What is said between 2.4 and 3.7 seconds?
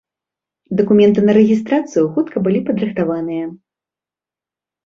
былі падрыхтаваныя.